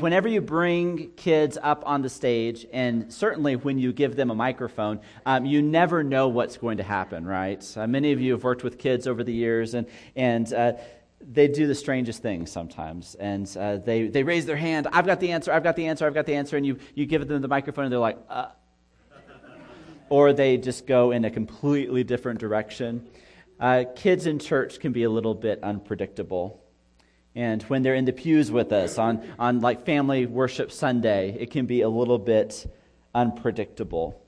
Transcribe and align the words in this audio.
Whenever 0.00 0.28
you 0.28 0.40
bring 0.40 1.10
kids 1.10 1.58
up 1.62 1.82
on 1.86 2.00
the 2.00 2.08
stage, 2.08 2.66
and 2.72 3.12
certainly 3.12 3.56
when 3.56 3.78
you 3.78 3.92
give 3.92 4.16
them 4.16 4.30
a 4.30 4.34
microphone, 4.34 4.98
um, 5.26 5.44
you 5.44 5.60
never 5.60 6.02
know 6.02 6.28
what's 6.28 6.56
going 6.56 6.78
to 6.78 6.82
happen, 6.82 7.26
right? 7.26 7.62
Uh, 7.76 7.86
many 7.86 8.12
of 8.12 8.20
you 8.20 8.32
have 8.32 8.42
worked 8.42 8.64
with 8.64 8.78
kids 8.78 9.06
over 9.06 9.22
the 9.22 9.32
years, 9.32 9.74
and, 9.74 9.86
and 10.16 10.52
uh, 10.54 10.72
they 11.20 11.48
do 11.48 11.66
the 11.66 11.74
strangest 11.74 12.22
things 12.22 12.50
sometimes. 12.50 13.14
And 13.16 13.54
uh, 13.58 13.76
they, 13.76 14.08
they 14.08 14.22
raise 14.22 14.46
their 14.46 14.56
hand, 14.56 14.88
I've 14.90 15.04
got 15.04 15.20
the 15.20 15.32
answer, 15.32 15.52
I've 15.52 15.62
got 15.62 15.76
the 15.76 15.86
answer, 15.86 16.06
I've 16.06 16.14
got 16.14 16.24
the 16.24 16.34
answer, 16.34 16.56
and 16.56 16.64
you, 16.64 16.78
you 16.94 17.04
give 17.04 17.28
them 17.28 17.42
the 17.42 17.48
microphone, 17.48 17.84
and 17.84 17.92
they're 17.92 17.98
like, 17.98 18.18
uh. 18.30 18.46
or 20.08 20.32
they 20.32 20.56
just 20.56 20.86
go 20.86 21.10
in 21.10 21.26
a 21.26 21.30
completely 21.30 22.04
different 22.04 22.40
direction. 22.40 23.06
Uh, 23.58 23.84
kids 23.94 24.24
in 24.24 24.38
church 24.38 24.80
can 24.80 24.92
be 24.92 25.02
a 25.02 25.10
little 25.10 25.34
bit 25.34 25.62
unpredictable. 25.62 26.62
And 27.34 27.62
when 27.64 27.82
they're 27.82 27.94
in 27.94 28.04
the 28.04 28.12
pews 28.12 28.50
with 28.50 28.72
us 28.72 28.98
on, 28.98 29.22
on 29.38 29.60
like 29.60 29.86
family 29.86 30.26
worship 30.26 30.72
Sunday, 30.72 31.36
it 31.38 31.50
can 31.50 31.66
be 31.66 31.82
a 31.82 31.88
little 31.88 32.18
bit 32.18 32.66
unpredictable. 33.14 34.20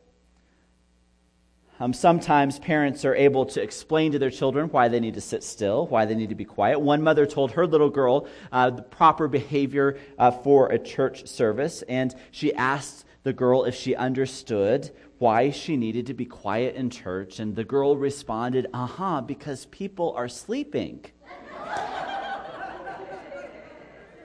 Um, 1.80 1.92
sometimes 1.92 2.60
parents 2.60 3.04
are 3.04 3.14
able 3.14 3.46
to 3.46 3.60
explain 3.60 4.12
to 4.12 4.18
their 4.20 4.30
children 4.30 4.68
why 4.68 4.86
they 4.86 5.00
need 5.00 5.14
to 5.14 5.20
sit 5.20 5.42
still, 5.42 5.88
why 5.88 6.04
they 6.04 6.14
need 6.14 6.28
to 6.28 6.36
be 6.36 6.44
quiet. 6.44 6.80
One 6.80 7.02
mother 7.02 7.26
told 7.26 7.52
her 7.52 7.66
little 7.66 7.90
girl 7.90 8.28
uh, 8.52 8.70
the 8.70 8.82
proper 8.82 9.26
behavior 9.26 9.98
uh, 10.16 10.30
for 10.30 10.68
a 10.68 10.78
church 10.78 11.26
service, 11.26 11.82
and 11.88 12.14
she 12.30 12.54
asked 12.54 13.04
the 13.24 13.32
girl 13.32 13.64
if 13.64 13.74
she 13.74 13.96
understood 13.96 14.92
why 15.18 15.50
she 15.50 15.76
needed 15.76 16.06
to 16.06 16.14
be 16.14 16.24
quiet 16.24 16.76
in 16.76 16.88
church. 16.88 17.40
And 17.40 17.56
the 17.56 17.64
girl 17.64 17.96
responded, 17.96 18.68
Uh 18.72 18.86
huh, 18.86 19.20
because 19.20 19.66
people 19.66 20.12
are 20.16 20.28
sleeping. 20.28 21.04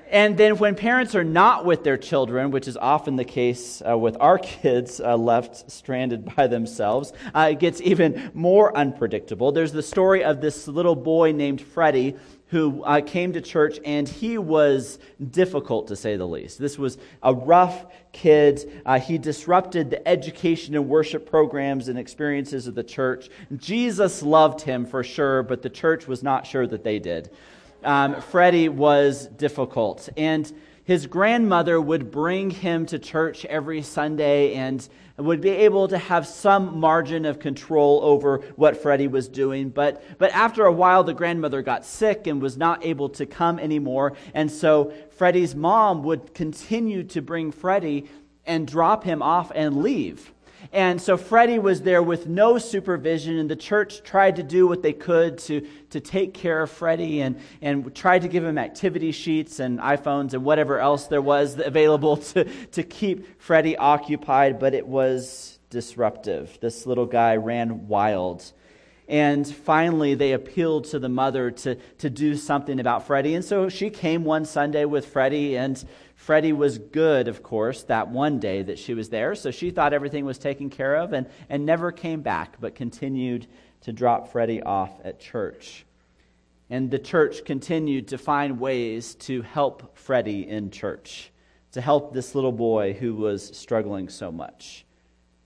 And 0.10 0.38
then 0.38 0.58
when 0.58 0.76
parents 0.76 1.16
are 1.16 1.24
not 1.24 1.66
with 1.66 1.84
their 1.84 1.98
children, 1.98 2.52
which 2.52 2.68
is 2.68 2.78
often 2.78 3.18
the 3.18 3.26
case 3.26 3.82
uh, 3.88 3.98
with 3.98 4.16
our 4.20 4.38
kids 4.40 5.02
uh, 5.02 5.18
left 5.18 5.70
stranded 5.70 6.34
by 6.36 6.48
themselves, 6.48 7.12
uh, 7.36 7.50
it 7.52 7.60
gets 7.60 7.82
even 7.82 8.32
more 8.34 8.76
unpredictable. 8.76 9.52
There's 9.52 9.74
the 9.74 9.84
story 9.84 10.24
of 10.24 10.40
this 10.40 10.68
little 10.68 10.96
boy 10.96 11.34
named 11.34 11.62
Freddie 11.62 12.16
who 12.50 12.82
uh, 12.84 13.02
came 13.02 13.34
to 13.34 13.42
church, 13.42 13.78
and 13.84 14.08
he 14.08 14.38
was 14.38 15.00
difficult 15.32 15.88
to 15.90 15.98
say 15.98 16.16
the 16.16 16.26
least. 16.26 16.58
This 16.58 16.80
was 16.80 16.98
a 17.22 17.34
rough 17.34 17.86
kid. 18.14 18.82
Uh, 18.86 19.00
he 19.02 19.18
disrupted 19.18 19.90
the 19.90 20.08
education 20.08 20.74
and 20.74 20.88
worship 20.88 21.30
programs 21.30 21.90
and 21.90 22.00
experiences 22.00 22.66
of 22.66 22.74
the 22.74 22.86
church. 22.86 23.30
Jesus 23.58 24.24
loved 24.24 24.62
him 24.62 24.86
for 24.86 25.04
sure, 25.04 25.44
but 25.44 25.62
the 25.62 25.70
church 25.70 26.08
was 26.08 26.24
not 26.24 26.48
sure 26.48 26.66
that 26.66 26.86
they 26.86 27.00
did 27.00 27.30
um, 27.84 28.22
Freddie 28.22 28.70
was 28.70 29.28
difficult. 29.28 30.10
And 30.18 30.52
his 30.84 31.06
grandmother 31.06 31.82
would 31.82 32.12
bring 32.12 32.50
him 32.50 32.86
to 32.86 32.98
church 32.98 33.44
every 33.46 33.82
Sunday 33.82 34.54
and 34.54 34.88
would 35.18 35.42
be 35.42 35.50
able 35.50 35.88
to 35.90 35.98
have 35.98 36.26
some 36.26 36.80
margin 36.80 37.26
of 37.26 37.40
control 37.40 38.00
over 38.04 38.38
what 38.56 38.78
Freddie 38.78 39.10
was 39.10 39.28
doing. 39.28 39.70
But, 39.70 40.02
but 40.18 40.32
after 40.32 40.66
a 40.66 40.72
while, 40.72 41.04
the 41.04 41.14
grandmother 41.14 41.62
got 41.62 41.86
sick 41.86 42.26
and 42.26 42.42
was 42.42 42.56
not 42.56 42.86
able 42.86 43.10
to 43.10 43.26
come 43.26 43.60
anymore. 43.60 44.14
And 44.34 44.50
so 44.50 44.94
Freddie's 45.12 45.56
mom 45.56 46.04
would 46.04 46.34
continue 46.34 47.04
to 47.06 47.22
bring 47.22 47.52
Freddie 47.52 48.06
and 48.46 48.66
drop 48.66 49.04
him 49.04 49.22
off 49.22 49.52
and 49.54 49.82
leave. 49.82 50.32
And 50.72 51.02
so 51.02 51.18
Freddie 51.18 51.60
was 51.60 51.82
there 51.82 52.04
with 52.04 52.28
no 52.28 52.58
supervision, 52.58 53.38
and 53.38 53.50
the 53.50 53.56
church 53.56 54.04
tried 54.04 54.36
to 54.38 54.44
do 54.44 54.68
what 54.68 54.82
they 54.82 54.94
could 54.94 55.38
to, 55.40 55.68
to 55.92 56.00
take 56.00 56.34
care 56.34 56.62
of 56.62 56.72
Freddie 56.72 57.22
and, 57.22 57.40
and 57.62 57.94
tried 57.96 58.24
to 58.24 58.28
give 58.28 58.44
him 58.44 58.58
activity 58.58 59.12
sheets 59.12 59.60
and 59.60 59.80
iPhones 59.80 60.34
and 60.34 60.44
whatever 60.44 60.80
else 60.80 61.08
there 61.08 61.22
was 61.22 61.60
available 61.66 62.18
to, 62.18 62.44
to 62.68 62.84
keep 62.84 63.42
Freddie 63.42 63.78
occupied, 63.78 64.60
but 64.60 64.74
it 64.74 64.86
was 64.86 65.60
disruptive. 65.70 66.58
This 66.62 66.86
little 66.86 67.06
guy 67.06 67.36
ran 67.36 67.88
wild. 67.88 68.52
And 69.10 69.48
finally, 69.48 70.16
they 70.16 70.34
appealed 70.34 70.86
to 70.86 71.00
the 71.00 71.08
mother 71.08 71.52
to, 71.52 71.76
to 72.00 72.10
do 72.10 72.36
something 72.36 72.80
about 72.80 73.08
Freddie. 73.08 73.36
And 73.36 73.46
so 73.46 73.70
she 73.70 73.90
came 73.90 74.26
one 74.26 74.44
Sunday 74.44 74.84
with 74.84 75.06
Freddie, 75.06 75.56
and 75.56 75.82
Freddie 76.18 76.52
was 76.52 76.80
good, 76.80 77.28
of 77.28 77.44
course, 77.44 77.84
that 77.84 78.10
one 78.10 78.40
day 78.40 78.64
that 78.64 78.80
she 78.80 78.96
was 78.96 79.08
there, 79.08 79.36
so 79.36 79.52
she 79.52 79.70
thought 79.70 79.94
everything 79.94 80.26
was 80.26 80.40
taken 80.40 80.70
care 80.70 80.96
of 80.96 81.14
and, 81.14 81.28
and 81.48 81.66
never 81.66 81.92
came 81.92 82.22
back, 82.22 82.60
but 82.60 82.76
continued 82.76 83.48
to 83.82 83.94
drop 83.94 84.32
Freddie 84.32 84.62
off 84.62 84.92
at 85.06 85.20
church. 85.20 85.86
And 86.72 86.90
the 86.90 87.00
church 87.00 87.46
continued 87.46 88.10
to 88.10 88.18
find 88.18 88.60
ways 88.60 89.14
to 89.16 89.44
help 89.44 89.96
Freddie 89.96 90.50
in 90.50 90.72
church, 90.72 91.32
to 91.74 91.82
help 91.82 92.14
this 92.14 92.34
little 92.34 92.52
boy 92.52 92.94
who 92.94 93.14
was 93.14 93.56
struggling 93.56 94.10
so 94.10 94.32
much. 94.32 94.86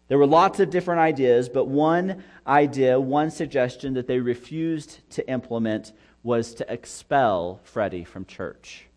There 0.08 0.18
were 0.18 0.26
lots 0.26 0.62
of 0.62 0.70
different 0.70 1.02
ideas, 1.02 1.50
but 1.50 1.66
one 1.68 2.24
idea, 2.48 3.00
one 3.00 3.30
suggestion 3.30 3.94
that 3.96 4.08
they 4.08 4.20
refused 4.20 5.00
to 5.12 5.30
implement 5.30 5.92
was 6.24 6.54
to 6.56 6.74
expel 6.74 7.60
Freddie 7.64 8.06
from 8.06 8.26
church. 8.26 8.88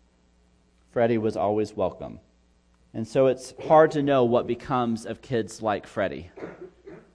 Freddie 0.95 1.17
was 1.17 1.35
always 1.35 1.75
welcome. 1.75 2.21
And 2.93 3.05
so 3.05 3.27
it's 3.27 3.53
hard 3.67 3.91
to 3.91 4.01
know 4.01 4.23
what 4.23 4.47
becomes 4.47 5.05
of 5.05 5.21
kids 5.21 5.61
like 5.61 5.85
Freddie, 5.85 6.31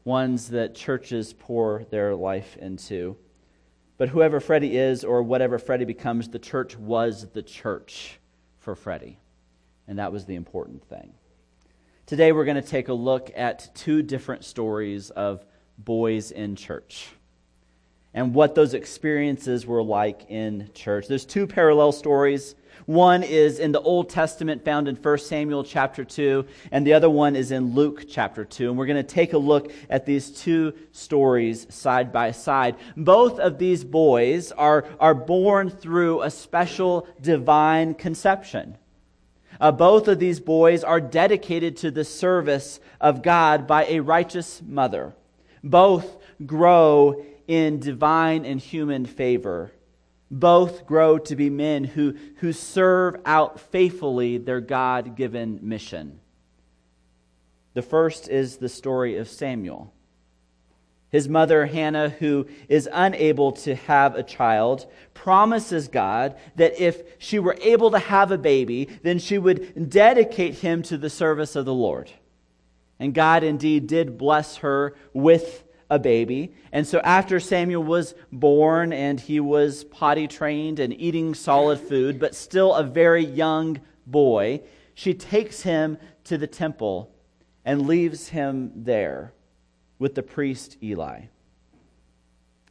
ones 0.05 0.51
that 0.51 0.75
churches 0.75 1.33
pour 1.33 1.85
their 1.89 2.15
life 2.15 2.59
into. 2.59 3.17
But 3.97 4.11
whoever 4.11 4.39
Freddie 4.39 4.77
is 4.77 5.03
or 5.03 5.23
whatever 5.23 5.59
Freddie 5.59 5.87
becomes, 5.87 6.29
the 6.29 6.39
church 6.39 6.77
was 6.77 7.29
the 7.33 7.43
church 7.43 8.21
for 8.59 8.75
Freddie. 8.75 9.19
And 9.89 9.99
that 9.99 10.13
was 10.13 10.27
the 10.27 10.35
important 10.35 10.85
thing. 10.85 11.15
Today 12.05 12.33
we're 12.33 12.45
going 12.45 12.63
to 12.63 12.63
take 12.63 12.89
a 12.89 12.93
look 12.93 13.31
at 13.35 13.75
two 13.75 14.03
different 14.03 14.45
stories 14.45 15.09
of 15.09 15.47
boys 15.79 16.33
in 16.33 16.55
church 16.55 17.09
and 18.13 18.35
what 18.35 18.55
those 18.55 18.75
experiences 18.75 19.67
were 19.67 19.83
like 19.83 20.27
in 20.29 20.71
church. 20.75 21.07
There's 21.07 21.25
two 21.25 21.47
parallel 21.47 21.93
stories 21.93 22.55
one 22.91 23.23
is 23.23 23.61
in 23.61 23.71
the 23.71 23.81
Old 23.81 24.09
Testament, 24.09 24.65
found 24.65 24.89
in 24.89 24.97
1 24.97 25.19
Samuel 25.19 25.63
chapter 25.63 26.05
2, 26.05 26.45
and 26.73 26.85
the 26.85 26.95
other 26.95 27.09
one 27.09 27.37
is 27.37 27.53
in 27.53 27.75
Luke 27.75 28.07
chapter 28.09 28.45
2. 28.45 28.69
And 28.69 28.77
we're 28.77 28.87
going 28.87 28.97
to 28.97 29.03
take 29.03 29.33
a 29.33 29.39
look 29.39 29.73
at 29.89 30.07
these 30.07 30.31
two 30.31 30.75
stories 30.91 31.73
side 31.73 32.13
by 32.13 32.33
side. 32.33 32.75
Both 32.97 33.39
of 33.39 33.59
these 33.59 33.85
boys 33.85 34.51
are, 34.53 34.87
are 34.99 35.15
born 35.15 35.71
through 35.71 36.23
a 36.23 36.31
special 36.31 37.07
divine 37.21 37.95
conception. 37.95 38.77
Uh, 39.61 39.71
both 39.71 40.09
of 40.09 40.19
these 40.19 40.41
boys 40.41 40.83
are 40.83 41.01
dedicated 41.01 41.77
to 41.77 41.93
the 41.93 42.05
service 42.05 42.81
of 43.01 43.23
God 43.23 43.69
by 43.69 43.85
a 43.87 44.01
righteous 44.01 44.63
mother. 44.67 45.15
Both 45.63 46.17
grow 46.45 47.25
in 47.51 47.81
divine 47.81 48.45
and 48.45 48.61
human 48.61 49.05
favor 49.05 49.73
both 50.31 50.87
grow 50.87 51.19
to 51.19 51.35
be 51.35 51.51
men 51.51 51.83
who, 51.83 52.15
who 52.37 52.53
serve 52.53 53.17
out 53.27 53.59
faithfully 53.59 54.39
their 54.39 54.61
God 54.61 55.17
given 55.17 55.59
mission. 55.61 56.21
The 57.75 57.83
first 57.83 58.29
is 58.29 58.59
the 58.59 58.69
story 58.69 59.17
of 59.17 59.29
Samuel. 59.29 59.93
His 61.09 61.29
mother, 61.29 61.67
Hannah, 61.67 62.11
who 62.11 62.47
is 62.69 62.89
unable 62.93 63.51
to 63.53 63.75
have 63.75 64.15
a 64.15 64.23
child, 64.23 64.87
promises 65.13 65.89
God 65.89 66.37
that 66.55 66.81
if 66.81 67.03
she 67.19 67.41
were 67.41 67.59
able 67.61 67.91
to 67.91 67.99
have 67.99 68.31
a 68.31 68.39
baby, 68.39 68.89
then 69.03 69.19
she 69.19 69.39
would 69.39 69.91
dedicate 69.91 70.55
him 70.55 70.83
to 70.83 70.97
the 70.97 71.11
service 71.11 71.57
of 71.57 71.65
the 71.65 71.75
Lord. 71.75 72.13
And 73.01 73.13
God 73.13 73.43
indeed 73.43 73.89
did 73.89 74.17
bless 74.17 74.59
her 74.59 74.95
with 75.13 75.65
a 75.91 75.99
baby. 75.99 76.55
And 76.73 76.87
so 76.87 77.01
after 77.01 77.41
Samuel 77.41 77.83
was 77.83 78.15
born 78.31 78.93
and 78.93 79.21
he 79.21 79.41
was 79.41 79.85
potty 79.85 80.29
trained 80.29 80.79
and 80.79 80.99
eating 80.99 81.35
solid 81.35 81.81
food, 81.81 82.21
but 82.21 82.35
still 82.35 82.75
a 82.75 82.85
very 82.85 83.25
young 83.25 83.81
boy, 84.07 84.63
she 84.95 85.13
takes 85.15 85.63
him 85.63 85.99
to 86.25 86.39
the 86.39 86.47
temple 86.47 87.13
and 87.65 87.87
leaves 87.87 88.29
him 88.29 88.73
there 88.77 89.35
with 89.99 90.15
the 90.15 90.23
priest 90.23 90.77
Eli. 90.83 91.23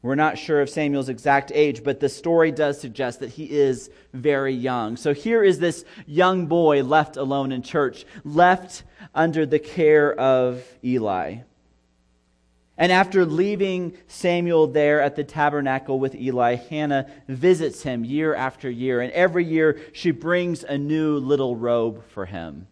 We're 0.01 0.16
not 0.16 0.38
sure 0.38 0.62
of 0.62 0.69
Samuel's 0.69 1.10
exact 1.10 1.51
age, 1.54 1.83
but 1.83 2.00
the 2.00 2.07
story 2.07 2.54
does 2.54 2.80
suggest 2.80 3.19
that 3.19 3.31
he 3.31 3.51
is 3.51 3.89
very 4.13 4.54
young. 4.54 4.95
So 4.95 5.13
here 5.13 5.44
is 5.44 5.60
this 5.60 5.83
young 6.07 6.45
boy 6.45 6.83
left 6.83 7.18
alone 7.18 7.51
in 7.51 7.63
church, 7.63 8.06
left 8.24 8.83
under 9.13 9.45
the 9.45 9.60
care 9.60 10.18
of 10.18 10.63
Eli. 10.83 11.39
And 12.80 12.94
after 12.94 13.26
leaving 13.26 13.98
Samuel 14.08 14.66
there 14.68 15.02
at 15.02 15.18
the 15.18 15.24
tabernacle 15.26 16.00
with 16.00 16.16
Eli, 16.16 16.56
Hannah 16.56 17.08
visits 17.28 17.84
him 17.84 18.06
year 18.06 18.34
after 18.34 18.70
year. 18.70 19.02
And 19.02 19.12
every 19.12 19.44
year 19.44 19.81
she 19.92 20.12
brings 20.12 20.64
a 20.64 20.78
new 20.78 21.18
little 21.18 21.58
robe 21.58 22.06
for 22.08 22.26
him, 22.26 22.68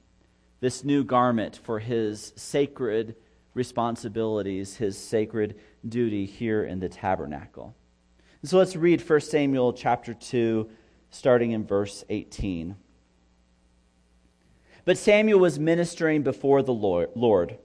this 0.61 0.85
new 0.85 1.03
garment 1.03 1.59
for 1.61 1.79
his 1.79 2.31
sacred 2.37 3.17
responsibilities, 3.53 4.77
his 4.77 4.97
sacred 4.97 5.59
duty 5.85 6.25
here 6.25 6.63
in 6.63 6.79
the 6.79 6.87
tabernacle. 6.87 7.75
so 8.45 8.57
let's 8.57 8.77
read 8.77 9.01
1 9.01 9.19
Samuel 9.19 9.73
chapter 9.73 10.13
2, 10.13 10.69
starting 11.09 11.51
in 11.51 11.65
verse 11.65 12.05
18. 12.09 12.77
But 14.85 14.97
Samuel 14.97 15.39
was 15.39 15.59
ministering 15.59 16.23
before 16.23 16.63
the 16.63 16.73
Lord, 16.73 17.57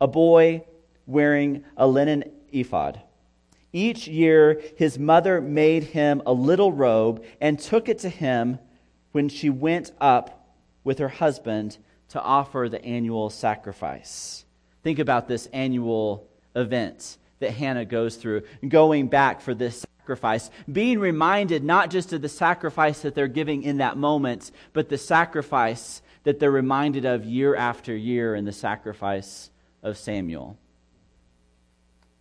a 0.00 0.06
boy 0.06 0.64
wearing 1.10 1.64
a 1.76 1.86
linen 1.86 2.24
ephod. 2.52 3.00
Each 3.72 4.08
year, 4.08 4.60
his 4.76 4.98
mother 4.98 5.40
made 5.40 5.84
him 5.84 6.22
a 6.26 6.32
little 6.32 6.72
robe 6.72 7.24
and 7.40 7.58
took 7.58 7.88
it 7.88 7.98
to 8.00 8.08
him 8.08 8.58
when 9.12 9.28
she 9.28 9.50
went 9.50 9.92
up 10.00 10.56
with 10.82 10.98
her 10.98 11.08
husband 11.08 11.78
to 12.08 12.20
offer 12.20 12.68
the 12.68 12.84
annual 12.84 13.30
sacrifice. 13.30 14.44
Think 14.82 14.98
about 14.98 15.28
this 15.28 15.46
annual 15.52 16.28
event 16.56 17.18
that 17.38 17.52
Hannah 17.52 17.84
goes 17.84 18.16
through, 18.16 18.42
going 18.66 19.08
back 19.08 19.40
for 19.40 19.54
this 19.54 19.84
sacrifice, 19.98 20.50
being 20.70 20.98
reminded 20.98 21.62
not 21.62 21.90
just 21.90 22.12
of 22.12 22.22
the 22.22 22.28
sacrifice 22.28 23.00
that 23.02 23.14
they're 23.14 23.28
giving 23.28 23.62
in 23.62 23.78
that 23.78 23.96
moment, 23.96 24.50
but 24.72 24.88
the 24.88 24.98
sacrifice 24.98 26.02
that 26.24 26.38
they're 26.38 26.50
reminded 26.50 27.04
of 27.04 27.24
year 27.24 27.54
after 27.54 27.96
year 27.96 28.34
in 28.34 28.44
the 28.44 28.52
sacrifice 28.52 29.50
of 29.82 29.96
Samuel. 29.96 30.58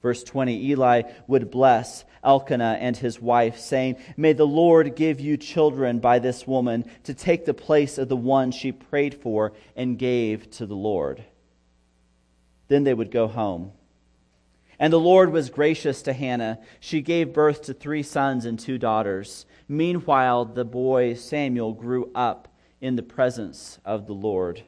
Verse 0.01 0.23
20 0.23 0.69
Eli 0.69 1.03
would 1.27 1.51
bless 1.51 2.05
Elkanah 2.23 2.77
and 2.79 2.95
his 2.95 3.21
wife, 3.21 3.59
saying, 3.59 3.97
May 4.17 4.33
the 4.33 4.47
Lord 4.47 4.95
give 4.95 5.19
you 5.19 5.37
children 5.37 5.99
by 5.99 6.19
this 6.19 6.45
woman 6.45 6.89
to 7.03 7.13
take 7.13 7.45
the 7.45 7.53
place 7.53 7.97
of 7.97 8.09
the 8.09 8.15
one 8.15 8.51
she 8.51 8.71
prayed 8.71 9.15
for 9.15 9.53
and 9.75 9.97
gave 9.97 10.49
to 10.51 10.65
the 10.65 10.75
Lord. 10.75 11.23
Then 12.67 12.83
they 12.83 12.93
would 12.93 13.11
go 13.11 13.27
home. 13.27 13.71
And 14.77 14.93
the 14.93 14.99
Lord 14.99 15.31
was 15.31 15.49
gracious 15.49 16.01
to 16.03 16.13
Hannah. 16.13 16.59
She 16.79 17.01
gave 17.01 17.33
birth 17.33 17.63
to 17.63 17.73
three 17.73 18.03
sons 18.03 18.45
and 18.45 18.57
two 18.57 18.77
daughters. 18.77 19.45
Meanwhile, 19.67 20.45
the 20.45 20.63
boy 20.63 21.15
Samuel 21.15 21.73
grew 21.73 22.11
up 22.15 22.47
in 22.79 22.95
the 22.95 23.03
presence 23.03 23.79
of 23.83 24.07
the 24.07 24.13
Lord. 24.13 24.63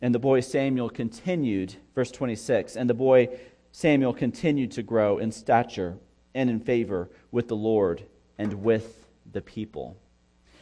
And 0.00 0.14
the 0.14 0.18
boy 0.18 0.40
Samuel 0.40 0.88
continued, 0.88 1.74
verse 1.94 2.10
26, 2.10 2.76
and 2.76 2.88
the 2.88 2.94
boy 2.94 3.28
Samuel 3.76 4.14
continued 4.14 4.70
to 4.70 4.82
grow 4.82 5.18
in 5.18 5.30
stature 5.30 5.98
and 6.34 6.48
in 6.48 6.60
favor 6.60 7.10
with 7.30 7.46
the 7.46 7.56
Lord 7.56 8.02
and 8.38 8.62
with 8.64 9.06
the 9.30 9.42
people. 9.42 9.98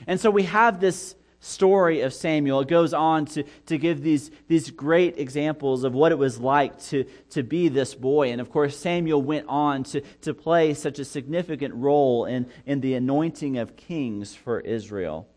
And 0.08 0.18
so 0.18 0.32
we 0.32 0.42
have 0.42 0.80
this 0.80 1.14
story 1.38 2.00
of 2.00 2.12
Samuel. 2.12 2.62
It 2.62 2.66
goes 2.66 2.92
on 2.92 3.26
to, 3.26 3.44
to 3.66 3.78
give 3.78 4.02
these, 4.02 4.32
these 4.48 4.68
great 4.68 5.16
examples 5.16 5.84
of 5.84 5.94
what 5.94 6.10
it 6.10 6.18
was 6.18 6.40
like 6.40 6.76
to, 6.86 7.04
to 7.30 7.44
be 7.44 7.68
this 7.68 7.94
boy. 7.94 8.32
And 8.32 8.40
of 8.40 8.50
course, 8.50 8.76
Samuel 8.76 9.22
went 9.22 9.46
on 9.48 9.84
to, 9.84 10.00
to 10.22 10.34
play 10.34 10.74
such 10.74 10.98
a 10.98 11.04
significant 11.04 11.72
role 11.74 12.24
in, 12.24 12.48
in 12.66 12.80
the 12.80 12.94
anointing 12.94 13.58
of 13.58 13.76
kings 13.76 14.34
for 14.34 14.58
Israel. 14.58 15.28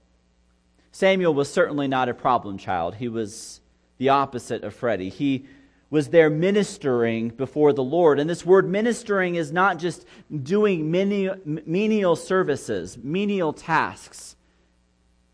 Samuel 0.92 1.36
was 1.36 1.54
certainly 1.54 1.88
not 1.88 2.10
a 2.10 2.16
problem 2.16 2.58
child. 2.58 2.96
He 2.96 3.08
was 3.08 3.62
the 4.00 4.10
opposite 4.10 4.64
of 4.64 4.74
Freddie. 4.74 5.10
He 5.10 5.46
was 5.90 6.10
there 6.10 6.30
ministering 6.30 7.30
before 7.30 7.72
the 7.74 7.84
Lord. 7.84 8.20
And 8.20 8.30
this 8.30 8.46
word 8.46 8.70
ministering 8.70 9.36
is 9.36 9.52
not 9.52 9.80
just 9.80 10.06
doing 10.44 10.92
menial 10.92 12.16
services, 12.16 12.98
menial 13.02 13.54
tasks. 13.54 14.36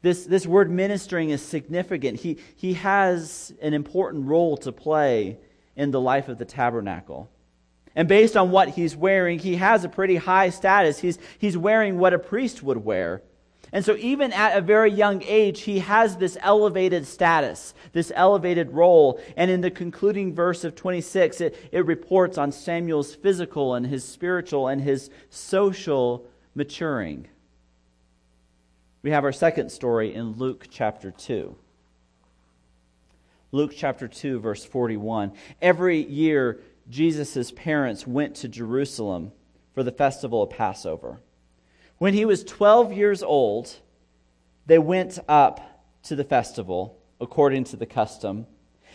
This, 0.03 0.25
this 0.25 0.45
word 0.45 0.69
ministering 0.69 1.29
is 1.29 1.41
significant. 1.41 2.19
He, 2.19 2.37
he 2.55 2.73
has 2.73 3.53
an 3.61 3.73
important 3.73 4.27
role 4.27 4.57
to 4.57 4.71
play 4.71 5.37
in 5.75 5.91
the 5.91 6.01
life 6.01 6.27
of 6.27 6.37
the 6.37 6.45
tabernacle. 6.45 7.31
And 7.95 8.07
based 8.07 8.35
on 8.35 8.51
what 8.51 8.69
he's 8.69 8.95
wearing, 8.95 9.39
he 9.39 9.55
has 9.55 9.83
a 9.83 9.89
pretty 9.89 10.17
high 10.17 10.49
status. 10.49 10.99
He's, 10.99 11.17
he's 11.39 11.57
wearing 11.57 11.97
what 11.97 12.13
a 12.13 12.19
priest 12.19 12.61
would 12.61 12.83
wear. 12.83 13.21
And 13.73 13.83
so, 13.83 13.95
even 13.95 14.31
at 14.31 14.55
a 14.55 14.61
very 14.61 14.91
young 14.91 15.23
age, 15.23 15.61
he 15.61 15.79
has 15.79 16.15
this 16.15 16.37
elevated 16.41 17.07
status, 17.07 17.73
this 17.91 18.11
elevated 18.13 18.69
role. 18.69 19.19
And 19.35 19.49
in 19.49 19.61
the 19.61 19.71
concluding 19.71 20.35
verse 20.35 20.63
of 20.63 20.75
26, 20.75 21.41
it, 21.41 21.69
it 21.71 21.83
reports 21.87 22.37
on 22.37 22.51
Samuel's 22.51 23.15
physical 23.15 23.73
and 23.73 23.87
his 23.87 24.07
spiritual 24.07 24.67
and 24.67 24.79
his 24.79 25.09
social 25.31 26.27
maturing. 26.53 27.27
We 29.01 29.09
have 29.09 29.23
our 29.23 29.31
second 29.31 29.71
story 29.71 30.13
in 30.13 30.33
Luke 30.33 30.67
chapter 30.69 31.09
2. 31.09 31.55
Luke 33.51 33.73
chapter 33.75 34.07
2, 34.07 34.39
verse 34.39 34.63
41. 34.63 35.31
Every 35.63 35.97
year, 35.97 36.59
Jesus' 36.91 37.51
parents 37.51 38.05
went 38.05 38.35
to 38.35 38.47
Jerusalem 38.47 39.31
for 39.73 39.81
the 39.81 39.91
festival 39.91 40.43
of 40.43 40.51
Passover. 40.51 41.19
When 41.97 42.13
he 42.13 42.25
was 42.25 42.43
12 42.43 42.93
years 42.93 43.23
old, 43.23 43.73
they 44.65 44.79
went 44.79 45.19
up 45.27 45.61
to 46.03 46.15
the 46.15 46.23
festival 46.23 46.99
according 47.19 47.65
to 47.65 47.77
the 47.77 47.85
custom. 47.85 48.47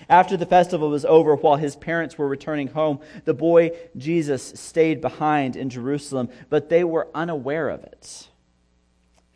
After 0.09 0.37
the 0.37 0.47
festival 0.47 0.91
was 0.91 1.05
over, 1.05 1.35
while 1.35 1.56
his 1.56 1.75
parents 1.75 2.17
were 2.17 2.29
returning 2.29 2.69
home, 2.69 3.00
the 3.25 3.35
boy 3.35 3.73
Jesus 3.97 4.53
stayed 4.55 5.00
behind 5.00 5.56
in 5.56 5.71
Jerusalem, 5.71 6.29
but 6.50 6.69
they 6.69 6.85
were 6.85 7.09
unaware 7.15 7.69
of 7.69 7.83
it. 7.83 8.29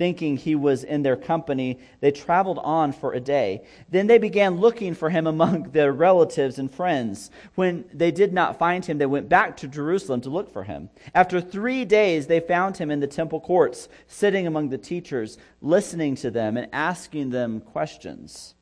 Thinking 0.03 0.37
he 0.37 0.57
was 0.57 0.83
in 0.83 1.05
their 1.05 1.15
company, 1.15 1.79
they 2.01 2.11
traveled 2.11 2.59
on 2.59 2.91
for 2.93 3.13
a 3.13 3.21
day. 3.21 3.63
Then 3.89 4.09
they 4.09 4.19
began 4.19 4.57
looking 4.57 4.95
for 4.95 5.11
him 5.11 5.29
among 5.29 5.63
their 5.71 5.93
relatives 5.93 6.59
and 6.59 6.69
friends. 6.69 7.31
When 7.55 7.85
they 7.95 8.11
did 8.11 8.33
not 8.33 8.59
find 8.59 8.85
him, 8.85 8.99
they 8.99 9.07
went 9.07 9.29
back 9.29 9.57
to 9.59 9.69
Jerusalem 9.69 10.21
to 10.23 10.29
look 10.29 10.53
for 10.53 10.65
him. 10.65 10.91
After 11.15 11.41
three 11.41 11.85
days, 11.85 12.27
they 12.27 12.41
found 12.41 12.79
him 12.79 12.91
in 12.91 12.99
the 12.99 13.07
temple 13.07 13.41
courts, 13.41 13.89
sitting 14.09 14.45
among 14.45 14.71
the 14.71 14.77
teachers, 14.77 15.39
listening 15.61 16.17
to 16.17 16.33
them 16.33 16.57
and 16.57 16.69
asking 16.73 17.31
them 17.31 17.61
questions. 17.61 18.57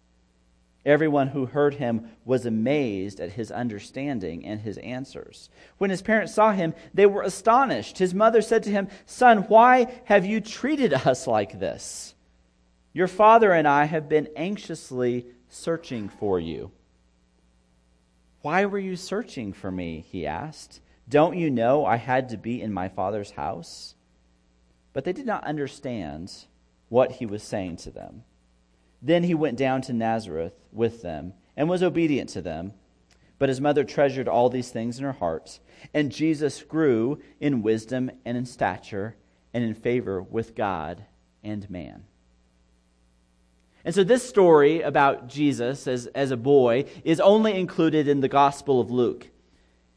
Everyone 0.85 1.29
who 1.29 1.44
heard 1.44 1.75
him 1.75 2.11
was 2.25 2.47
amazed 2.47 3.21
at 3.21 3.32
his 3.32 3.50
understanding 3.50 4.47
and 4.47 4.61
his 4.61 4.79
answers. 4.79 5.50
When 5.77 5.91
his 5.91 6.00
parents 6.00 6.35
saw 6.35 6.53
him, 6.53 6.75
they 6.94 7.05
were 7.05 7.23
astonished. 7.23 7.99
His 7.99 8.15
mother 8.15 8.41
said 8.41 8.62
to 8.62 8.71
him, 8.71 8.88
Son, 9.05 9.38
why 9.49 10.00
have 10.05 10.25
you 10.25 10.41
treated 10.41 10.94
us 10.94 11.27
like 11.27 11.59
this? 11.59 12.15
Your 12.94 13.09
father 13.09 13.53
and 13.53 13.69
I 13.69 13.85
have 13.85 14.09
been 14.09 14.29
anxiously 14.37 15.27
searching 15.49 16.09
for 16.09 16.41
you. 16.41 16.71
Why 18.41 18.65
were 18.65 18.79
you 18.79 18.97
searching 18.97 19.53
for 19.53 19.71
me? 19.71 20.05
He 20.09 20.27
asked. 20.27 20.81
Don't 21.09 21.37
you 21.37 21.50
know 21.50 21.85
I 21.85 21.97
had 21.97 22.31
to 22.31 22.38
be 22.38 22.62
in 22.62 22.73
my 22.73 22.88
father's 22.88 23.32
house? 23.32 23.94
But 24.94 25.05
they 25.05 25.12
did 25.12 25.27
not 25.27 25.44
understand 25.44 26.32
what 26.88 27.12
he 27.12 27.27
was 27.27 27.43
saying 27.43 27.77
to 27.79 27.91
them. 27.91 28.25
Then 29.02 29.25
he 29.25 29.35
went 29.35 29.56
down 29.56 29.82
to 29.82 29.93
Nazareth 29.93 30.55
with 30.73 31.02
them 31.02 31.35
and 31.56 31.69
was 31.69 31.82
obedient 31.82 32.31
to 32.31 32.43
them. 32.43 32.72
But 33.39 33.48
his 33.48 33.60
mother 33.60 33.84
treasured 33.84 34.29
all 34.29 34.51
these 34.51 34.70
things 34.70 34.98
in 34.98 35.05
her 35.05 35.13
heart. 35.13 35.60
And 35.94 36.13
Jesus 36.13 36.63
grew 36.63 37.22
in 37.41 37.63
wisdom 37.63 38.10
and 38.24 38.36
in 38.36 38.44
stature 38.44 39.17
and 39.55 39.65
in 39.65 39.74
favor 39.74 40.20
with 40.20 40.55
God 40.55 41.05
and 41.43 41.69
man. 41.70 42.05
And 43.82 43.94
so, 43.94 44.05
this 44.05 44.29
story 44.29 44.82
about 44.82 45.29
Jesus 45.29 45.86
as, 45.86 46.06
as 46.08 46.31
a 46.31 46.36
boy 46.36 46.84
is 47.03 47.19
only 47.19 47.58
included 47.58 48.08
in 48.08 48.20
the 48.20 48.29
Gospel 48.29 48.79
of 48.79 48.91
Luke. 48.91 49.27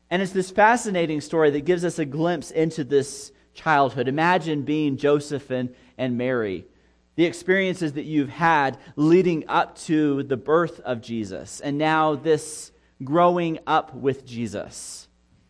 And 0.10 0.22
it's 0.22 0.32
this 0.32 0.52
fascinating 0.52 1.20
story 1.20 1.50
that 1.50 1.66
gives 1.66 1.84
us 1.84 2.00
a 2.00 2.06
glimpse 2.06 2.50
into 2.50 2.86
this 2.86 3.34
childhood. 3.54 4.08
Imagine 4.08 4.62
being 4.62 4.96
Joseph 4.96 5.50
and, 5.50 5.76
and 5.98 6.18
Mary 6.18 6.66
the 7.16 7.26
experiences 7.26 7.94
that 7.94 8.06
you've 8.06 8.30
had 8.30 8.78
leading 8.96 9.46
up 9.48 9.78
to 9.78 10.24
the 10.24 10.38
birth 10.38 10.80
of 10.80 11.02
Jesus, 11.02 11.60
and 11.60 11.78
now 11.78 12.16
this 12.16 12.72
growing 13.04 13.60
up 13.68 13.94
with 13.94 14.26
Jesus. 14.26 15.08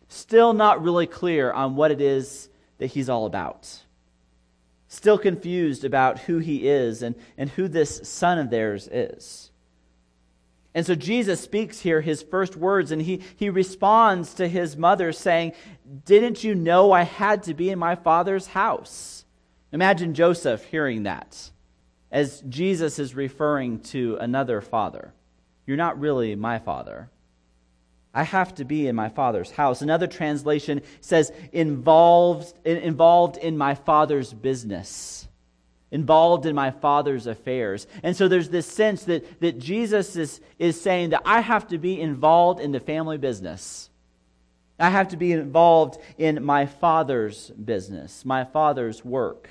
Still 0.08 0.52
not 0.52 0.82
really 0.82 1.06
clear 1.06 1.52
on 1.52 1.76
what 1.76 1.90
it 1.90 2.00
is 2.00 2.48
that 2.78 2.88
he's 2.88 3.08
all 3.08 3.26
about. 3.26 3.82
Still 4.88 5.18
confused 5.18 5.84
about 5.84 6.20
who 6.20 6.38
he 6.38 6.68
is 6.68 7.02
and, 7.02 7.16
and 7.36 7.50
who 7.50 7.66
this 7.68 8.00
son 8.08 8.38
of 8.38 8.50
theirs 8.50 8.88
is. 8.90 9.50
And 10.74 10.84
so 10.84 10.94
Jesus 10.94 11.40
speaks 11.40 11.80
here 11.80 12.00
his 12.00 12.22
first 12.22 12.56
words, 12.56 12.90
and 12.90 13.00
he, 13.00 13.22
he 13.36 13.48
responds 13.48 14.34
to 14.34 14.48
his 14.48 14.76
mother 14.76 15.12
saying, 15.12 15.52
Didn't 16.04 16.42
you 16.42 16.54
know 16.54 16.92
I 16.92 17.02
had 17.02 17.44
to 17.44 17.54
be 17.54 17.70
in 17.70 17.78
my 17.78 17.94
father's 17.94 18.48
house? 18.48 19.24
Imagine 19.72 20.14
Joseph 20.14 20.64
hearing 20.64 21.04
that 21.04 21.50
as 22.14 22.44
Jesus 22.48 23.00
is 23.00 23.16
referring 23.16 23.80
to 23.80 24.16
another 24.20 24.60
father. 24.60 25.12
You're 25.66 25.76
not 25.76 25.98
really 25.98 26.36
my 26.36 26.60
father. 26.60 27.10
I 28.14 28.22
have 28.22 28.54
to 28.54 28.64
be 28.64 28.86
in 28.86 28.94
my 28.94 29.08
father's 29.08 29.50
house. 29.50 29.82
Another 29.82 30.06
translation 30.06 30.82
says, 31.00 31.32
involved, 31.52 32.54
involved 32.64 33.36
in 33.38 33.58
my 33.58 33.74
father's 33.74 34.32
business, 34.32 35.26
involved 35.90 36.46
in 36.46 36.54
my 36.54 36.70
father's 36.70 37.26
affairs. 37.26 37.88
And 38.04 38.16
so 38.16 38.28
there's 38.28 38.48
this 38.48 38.66
sense 38.66 39.02
that, 39.04 39.40
that 39.40 39.58
Jesus 39.58 40.14
is, 40.14 40.40
is 40.60 40.80
saying 40.80 41.10
that 41.10 41.22
I 41.24 41.40
have 41.40 41.66
to 41.68 41.78
be 41.78 42.00
involved 42.00 42.60
in 42.60 42.70
the 42.70 42.78
family 42.78 43.18
business. 43.18 43.90
I 44.78 44.90
have 44.90 45.08
to 45.08 45.16
be 45.16 45.32
involved 45.32 46.00
in 46.16 46.44
my 46.44 46.66
father's 46.66 47.50
business, 47.50 48.24
my 48.24 48.44
father's 48.44 49.04
work. 49.04 49.50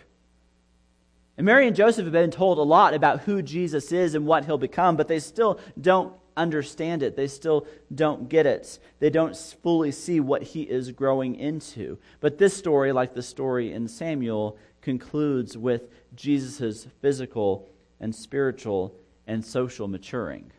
And 1.38 1.46
Mary 1.46 1.68
and 1.68 1.76
Joseph 1.76 2.06
have 2.06 2.14
been 2.14 2.32
told 2.32 2.58
a 2.58 2.64
lot 2.64 2.94
about 2.94 3.22
who 3.22 3.42
Jesus 3.42 3.92
is 3.92 4.14
and 4.14 4.26
what 4.26 4.46
he'll 4.46 4.58
become, 4.58 4.96
but 4.96 5.08
they 5.08 5.20
still 5.20 5.60
don't 5.80 6.14
understand 6.38 7.04
it. 7.04 7.16
They 7.16 7.28
still 7.28 7.68
don't 7.94 8.30
get 8.30 8.46
it. 8.46 8.80
They 9.00 9.10
don't 9.10 9.36
fully 9.36 9.92
see 9.92 10.20
what 10.20 10.44
he 10.44 10.64
is 10.64 10.92
growing 10.92 11.36
into. 11.36 11.98
But 12.20 12.38
this 12.38 12.56
story, 12.56 12.92
like 12.92 13.14
the 13.14 13.24
story 13.24 13.72
in 13.72 13.88
Samuel, 13.88 14.58
concludes 14.82 15.58
with 15.58 15.90
Jesus' 16.16 16.88
physical 17.02 17.68
and 18.00 18.14
spiritual 18.14 18.96
and 19.26 19.44
social 19.44 19.88
maturing. 19.88 20.52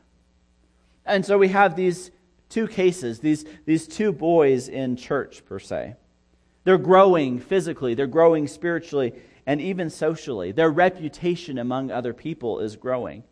And 1.06 1.24
so 1.24 1.38
we 1.38 1.48
have 1.48 1.76
these 1.76 2.10
two 2.48 2.66
cases, 2.66 3.20
these, 3.20 3.44
these 3.66 3.86
two 3.86 4.12
boys 4.12 4.68
in 4.68 4.96
church, 4.96 5.44
per 5.44 5.58
se. 5.58 5.96
They're 6.64 6.78
growing 6.78 7.40
physically, 7.40 7.94
they're 7.94 8.06
growing 8.06 8.46
spiritually, 8.48 9.12
and 9.46 9.60
even 9.60 9.90
socially. 9.90 10.52
Their 10.52 10.70
reputation 10.70 11.58
among 11.58 11.90
other 11.90 12.12
people 12.12 12.60
is 12.60 12.76
growing. 12.76 13.24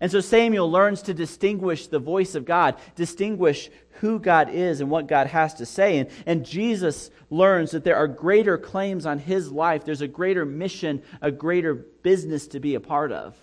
And 0.00 0.10
so 0.10 0.20
Samuel 0.20 0.70
learns 0.70 1.02
to 1.02 1.14
distinguish 1.14 1.88
the 1.88 1.98
voice 1.98 2.34
of 2.36 2.44
God, 2.44 2.76
distinguish 2.94 3.68
who 4.00 4.20
God 4.20 4.48
is 4.50 4.80
and 4.80 4.90
what 4.90 5.08
God 5.08 5.26
has 5.26 5.54
to 5.54 5.66
say. 5.66 5.98
And, 5.98 6.10
and 6.24 6.46
Jesus 6.46 7.10
learns 7.30 7.72
that 7.72 7.82
there 7.82 7.96
are 7.96 8.06
greater 8.06 8.56
claims 8.58 9.06
on 9.06 9.18
his 9.18 9.50
life. 9.50 9.84
There's 9.84 10.00
a 10.00 10.08
greater 10.08 10.44
mission, 10.44 11.02
a 11.20 11.32
greater 11.32 11.74
business 11.74 12.46
to 12.48 12.60
be 12.60 12.76
a 12.76 12.80
part 12.80 13.10
of 13.10 13.36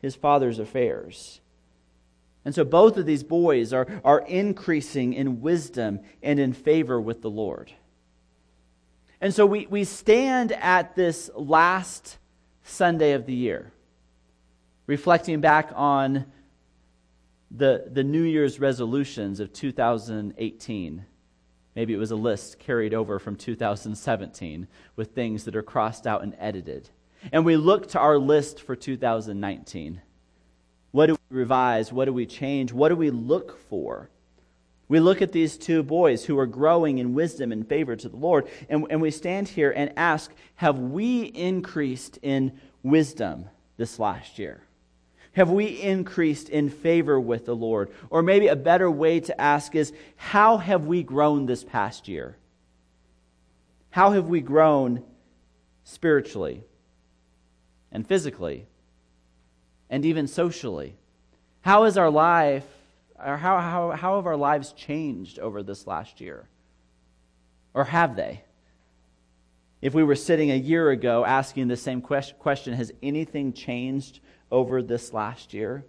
his 0.00 0.14
father's 0.14 0.60
affairs. 0.60 1.40
And 2.44 2.54
so 2.54 2.64
both 2.64 2.96
of 2.96 3.04
these 3.04 3.24
boys 3.24 3.72
are, 3.72 3.88
are 4.04 4.20
increasing 4.20 5.12
in 5.12 5.40
wisdom 5.40 6.00
and 6.22 6.38
in 6.38 6.52
favor 6.52 7.00
with 7.00 7.22
the 7.22 7.30
Lord. 7.30 7.72
And 9.20 9.34
so 9.34 9.46
we, 9.46 9.66
we 9.66 9.84
stand 9.84 10.52
at 10.52 10.94
this 10.94 11.30
last 11.34 12.18
Sunday 12.62 13.12
of 13.12 13.26
the 13.26 13.34
year, 13.34 13.72
reflecting 14.86 15.40
back 15.40 15.72
on 15.74 16.26
the, 17.50 17.88
the 17.90 18.04
New 18.04 18.22
Year's 18.22 18.60
resolutions 18.60 19.40
of 19.40 19.52
2018. 19.52 21.04
Maybe 21.74 21.94
it 21.94 21.96
was 21.96 22.10
a 22.10 22.16
list 22.16 22.58
carried 22.58 22.94
over 22.94 23.18
from 23.18 23.36
2017 23.36 24.68
with 24.94 25.14
things 25.14 25.44
that 25.44 25.56
are 25.56 25.62
crossed 25.62 26.06
out 26.06 26.22
and 26.22 26.36
edited. 26.38 26.90
And 27.32 27.44
we 27.44 27.56
look 27.56 27.88
to 27.90 27.98
our 27.98 28.18
list 28.18 28.60
for 28.60 28.76
2019. 28.76 30.00
What 30.92 31.06
do 31.06 31.16
we 31.30 31.36
revise? 31.36 31.92
What 31.92 32.04
do 32.04 32.12
we 32.12 32.26
change? 32.26 32.72
What 32.72 32.90
do 32.90 32.96
we 32.96 33.10
look 33.10 33.58
for? 33.68 34.10
We 34.88 35.00
look 35.00 35.20
at 35.20 35.32
these 35.32 35.58
two 35.58 35.82
boys 35.82 36.24
who 36.24 36.38
are 36.38 36.46
growing 36.46 36.98
in 36.98 37.12
wisdom 37.12 37.52
and 37.52 37.68
favor 37.68 37.94
to 37.94 38.08
the 38.08 38.16
Lord, 38.16 38.48
and, 38.70 38.86
and 38.88 39.02
we 39.02 39.10
stand 39.10 39.48
here 39.48 39.70
and 39.70 39.92
ask 39.96 40.32
Have 40.56 40.78
we 40.78 41.22
increased 41.22 42.18
in 42.22 42.58
wisdom 42.82 43.46
this 43.76 43.98
last 43.98 44.38
year? 44.38 44.62
Have 45.32 45.50
we 45.50 45.66
increased 45.80 46.48
in 46.48 46.70
favor 46.70 47.20
with 47.20 47.44
the 47.44 47.54
Lord? 47.54 47.90
Or 48.08 48.22
maybe 48.22 48.48
a 48.48 48.56
better 48.56 48.90
way 48.90 49.20
to 49.20 49.38
ask 49.38 49.74
is 49.74 49.92
How 50.16 50.56
have 50.56 50.86
we 50.86 51.02
grown 51.02 51.44
this 51.44 51.64
past 51.64 52.08
year? 52.08 52.36
How 53.90 54.12
have 54.12 54.28
we 54.28 54.40
grown 54.40 55.04
spiritually 55.84 56.62
and 57.92 58.06
physically 58.06 58.66
and 59.90 60.06
even 60.06 60.26
socially? 60.26 60.94
How 61.60 61.84
is 61.84 61.98
our 61.98 62.10
life 62.10 62.64
or 63.24 63.36
how, 63.36 63.58
how, 63.58 63.90
how 63.90 64.16
have 64.16 64.26
our 64.26 64.36
lives 64.36 64.72
changed 64.72 65.38
over 65.38 65.62
this 65.62 65.86
last 65.86 66.20
year? 66.20 66.48
Or 67.74 67.84
have 67.84 68.16
they? 68.16 68.42
If 69.80 69.94
we 69.94 70.02
were 70.02 70.16
sitting 70.16 70.50
a 70.50 70.56
year 70.56 70.90
ago 70.90 71.24
asking 71.24 71.68
the 71.68 71.76
same 71.76 72.00
question, 72.00 72.74
has 72.74 72.92
anything 73.02 73.52
changed 73.52 74.20
over 74.50 74.82
this 74.82 75.12
last 75.12 75.54
year? 75.54 75.84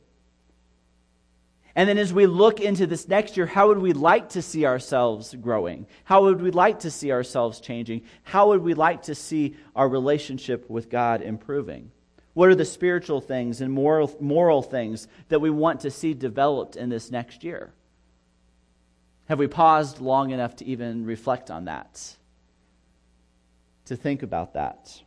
And 1.75 1.87
then 1.87 1.97
as 1.97 2.13
we 2.13 2.27
look 2.27 2.59
into 2.59 2.87
this 2.87 3.07
next 3.07 3.37
year, 3.37 3.45
how 3.45 3.67
would 3.67 3.77
we 3.77 3.93
like 3.93 4.29
to 4.29 4.41
see 4.41 4.65
ourselves 4.65 5.33
growing? 5.35 5.87
How 6.03 6.23
would 6.23 6.41
we 6.41 6.51
like 6.51 6.79
to 6.79 6.91
see 6.91 7.11
ourselves 7.11 7.59
changing? 7.59 8.01
How 8.23 8.49
would 8.49 8.61
we 8.61 8.73
like 8.73 9.03
to 9.03 9.15
see 9.15 9.55
our 9.75 9.87
relationship 9.87 10.69
with 10.69 10.89
God 10.89 11.21
improving? 11.21 11.91
What 12.39 12.47
are 12.47 12.55
the 12.55 12.63
spiritual 12.63 13.19
things 13.19 13.59
and 13.59 13.69
moral, 13.69 14.15
moral 14.21 14.61
things 14.61 15.09
that 15.27 15.41
we 15.41 15.49
want 15.49 15.81
to 15.81 15.91
see 15.91 16.13
developed 16.13 16.77
in 16.77 16.87
this 16.87 17.11
next 17.11 17.43
year? 17.43 17.73
Have 19.27 19.39
we 19.39 19.47
paused 19.47 19.99
long 19.99 20.29
enough 20.31 20.55
to 20.55 20.65
even 20.65 21.05
reflect 21.05 21.51
on 21.51 21.65
that? 21.65 22.15
To 23.87 23.97
think 23.97 24.23
about 24.23 24.53
that? 24.53 25.01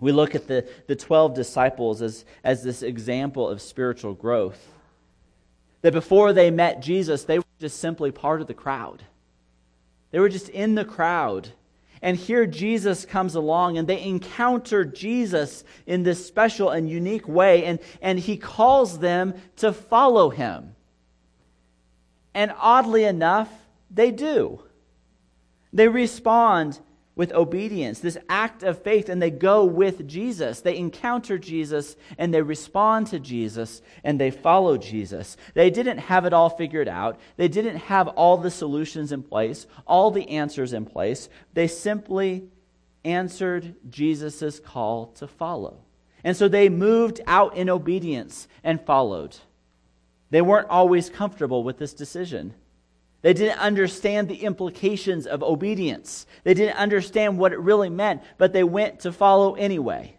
We 0.00 0.12
look 0.12 0.34
at 0.34 0.48
the, 0.48 0.66
the 0.86 0.96
12 0.96 1.34
disciples 1.34 2.00
as, 2.00 2.24
as 2.42 2.62
this 2.62 2.80
example 2.82 3.46
of 3.46 3.60
spiritual 3.60 4.14
growth. 4.14 4.72
That 5.82 5.92
before 5.92 6.32
they 6.32 6.50
met 6.50 6.80
Jesus, 6.80 7.24
they 7.24 7.38
were 7.38 7.44
just 7.60 7.80
simply 7.80 8.10
part 8.10 8.40
of 8.40 8.46
the 8.46 8.54
crowd. 8.54 9.02
They 10.10 10.20
were 10.20 10.30
just 10.30 10.48
in 10.48 10.74
the 10.74 10.86
crowd 10.86 11.50
and 12.02 12.16
here 12.16 12.46
Jesus 12.46 13.04
comes 13.06 13.36
along 13.36 13.78
and 13.78 13.88
they 13.88 14.02
encounter 14.02 14.84
Jesus 14.84 15.62
in 15.86 16.02
this 16.02 16.26
special 16.26 16.70
and 16.70 16.90
unique 16.90 17.28
way, 17.28 17.64
and, 17.64 17.78
and 18.02 18.18
he 18.18 18.36
calls 18.36 18.98
them 18.98 19.34
to 19.56 19.72
follow 19.72 20.28
him. 20.28 20.74
And 22.34 22.52
oddly 22.58 23.04
enough, 23.04 23.48
they 23.88 24.10
do. 24.10 24.62
They 25.72 25.86
respond 25.86 26.80
with 27.14 27.32
obedience, 27.32 27.98
this 27.98 28.16
act 28.28 28.62
of 28.62 28.82
faith, 28.82 29.08
and 29.08 29.20
they 29.20 29.30
go 29.30 29.64
with 29.64 30.08
Jesus. 30.08 30.60
They 30.60 30.76
encounter 30.76 31.36
Jesus 31.38 31.96
and 32.16 32.32
they 32.32 32.40
respond 32.40 33.08
to 33.08 33.18
Jesus 33.18 33.82
and 34.02 34.18
they 34.18 34.30
follow 34.30 34.78
Jesus. 34.78 35.36
They 35.54 35.68
didn't 35.68 35.98
have 35.98 36.24
it 36.24 36.32
all 36.32 36.48
figured 36.48 36.88
out, 36.88 37.20
they 37.36 37.48
didn't 37.48 37.76
have 37.76 38.08
all 38.08 38.38
the 38.38 38.50
solutions 38.50 39.12
in 39.12 39.22
place, 39.22 39.66
all 39.86 40.10
the 40.10 40.28
answers 40.30 40.72
in 40.72 40.86
place. 40.86 41.28
They 41.52 41.68
simply 41.68 42.44
answered 43.04 43.74
Jesus' 43.90 44.58
call 44.58 45.06
to 45.16 45.26
follow. 45.26 45.82
And 46.24 46.36
so 46.36 46.48
they 46.48 46.68
moved 46.68 47.20
out 47.26 47.56
in 47.56 47.68
obedience 47.68 48.48
and 48.62 48.80
followed. 48.80 49.36
They 50.30 50.40
weren't 50.40 50.68
always 50.70 51.10
comfortable 51.10 51.62
with 51.62 51.78
this 51.78 51.92
decision. 51.92 52.54
They 53.22 53.32
didn't 53.32 53.60
understand 53.60 54.28
the 54.28 54.42
implications 54.42 55.26
of 55.26 55.42
obedience. 55.42 56.26
They 56.42 56.54
didn't 56.54 56.76
understand 56.76 57.38
what 57.38 57.52
it 57.52 57.60
really 57.60 57.88
meant, 57.88 58.22
but 58.36 58.52
they 58.52 58.64
went 58.64 59.00
to 59.00 59.12
follow 59.12 59.54
anyway. 59.54 60.16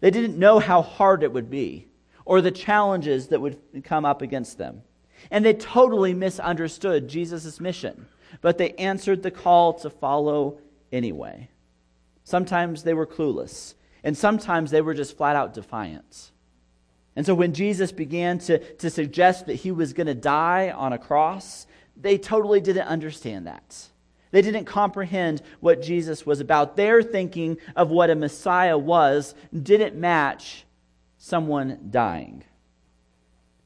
They 0.00 0.10
didn't 0.10 0.38
know 0.38 0.58
how 0.58 0.80
hard 0.80 1.22
it 1.22 1.32
would 1.32 1.50
be 1.50 1.88
or 2.24 2.40
the 2.40 2.50
challenges 2.50 3.28
that 3.28 3.40
would 3.40 3.58
come 3.84 4.04
up 4.04 4.22
against 4.22 4.56
them. 4.56 4.82
And 5.30 5.44
they 5.44 5.52
totally 5.52 6.14
misunderstood 6.14 7.08
Jesus' 7.08 7.60
mission, 7.60 8.06
but 8.40 8.56
they 8.56 8.72
answered 8.72 9.22
the 9.22 9.30
call 9.30 9.74
to 9.80 9.90
follow 9.90 10.58
anyway. 10.90 11.50
Sometimes 12.24 12.82
they 12.82 12.94
were 12.94 13.06
clueless, 13.06 13.74
and 14.02 14.16
sometimes 14.16 14.70
they 14.70 14.80
were 14.80 14.94
just 14.94 15.16
flat 15.16 15.36
out 15.36 15.52
defiant. 15.52 16.30
And 17.16 17.26
so 17.26 17.34
when 17.34 17.52
Jesus 17.52 17.92
began 17.92 18.38
to, 18.38 18.58
to 18.76 18.88
suggest 18.88 19.46
that 19.46 19.56
he 19.56 19.72
was 19.72 19.92
going 19.92 20.06
to 20.06 20.14
die 20.14 20.70
on 20.70 20.92
a 20.92 20.98
cross, 20.98 21.66
they 22.00 22.18
totally 22.18 22.60
didn't 22.60 22.86
understand 22.86 23.46
that. 23.46 23.88
They 24.30 24.42
didn't 24.42 24.64
comprehend 24.64 25.42
what 25.58 25.82
Jesus 25.82 26.24
was 26.24 26.40
about. 26.40 26.76
Their 26.76 27.02
thinking 27.02 27.58
of 27.74 27.90
what 27.90 28.10
a 28.10 28.14
Messiah 28.14 28.78
was 28.78 29.34
didn't 29.52 29.96
match 29.96 30.64
someone 31.18 31.88
dying. 31.90 32.44